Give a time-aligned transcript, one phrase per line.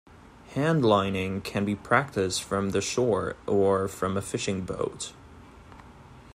[0.55, 5.13] Handlining can be practiced from the shore or from a fishing boat.